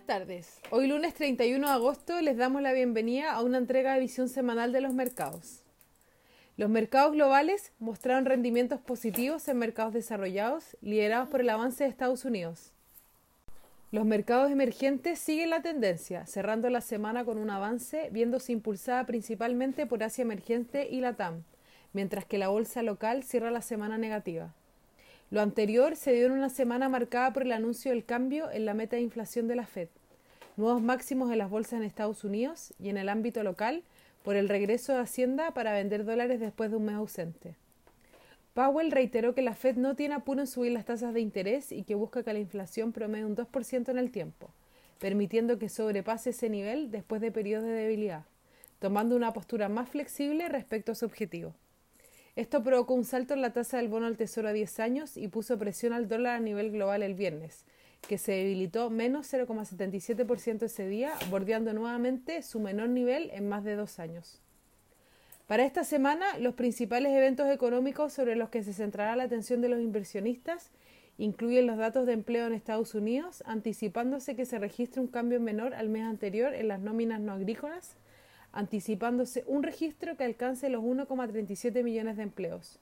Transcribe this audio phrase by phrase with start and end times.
[0.00, 0.60] tardes.
[0.70, 4.72] Hoy lunes 31 de agosto les damos la bienvenida a una entrega de visión semanal
[4.72, 5.62] de los mercados.
[6.56, 12.24] Los mercados globales mostraron rendimientos positivos en mercados desarrollados, liderados por el avance de Estados
[12.24, 12.72] Unidos.
[13.90, 19.86] Los mercados emergentes siguen la tendencia, cerrando la semana con un avance, viéndose impulsada principalmente
[19.86, 21.44] por Asia Emergente y Latam,
[21.92, 24.54] mientras que la bolsa local cierra la semana negativa.
[25.32, 28.74] Lo anterior se dio en una semana marcada por el anuncio del cambio en la
[28.74, 29.88] meta de inflación de la Fed,
[30.58, 33.82] nuevos máximos en las bolsas en Estados Unidos y en el ámbito local
[34.22, 37.56] por el regreso de Hacienda para vender dólares después de un mes ausente.
[38.52, 41.84] Powell reiteró que la Fed no tiene apuro en subir las tasas de interés y
[41.84, 44.50] que busca que la inflación promedie un 2% en el tiempo,
[44.98, 48.26] permitiendo que sobrepase ese nivel después de periodos de debilidad,
[48.80, 51.54] tomando una postura más flexible respecto a su objetivo.
[52.34, 55.28] Esto provocó un salto en la tasa del bono al tesoro a 10 años y
[55.28, 57.66] puso presión al dólar a nivel global el viernes,
[58.08, 63.76] que se debilitó menos 0,77% ese día, bordeando nuevamente su menor nivel en más de
[63.76, 64.40] dos años.
[65.46, 69.68] Para esta semana, los principales eventos económicos sobre los que se centrará la atención de
[69.68, 70.70] los inversionistas
[71.18, 75.74] incluyen los datos de empleo en Estados Unidos, anticipándose que se registre un cambio menor
[75.74, 77.96] al mes anterior en las nóminas no agrícolas,
[78.52, 82.78] anticipándose un registro que alcance los 1,37 millones de empleos.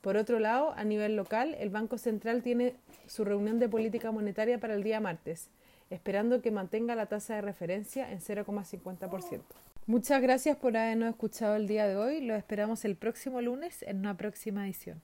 [0.00, 2.74] Por otro lado, a nivel local, el Banco Central tiene
[3.06, 5.48] su reunión de política monetaria para el día martes,
[5.90, 9.40] esperando que mantenga la tasa de referencia en 0,50%.
[9.86, 12.20] Muchas gracias por habernos escuchado el día de hoy.
[12.20, 15.00] Los esperamos el próximo lunes en una próxima edición.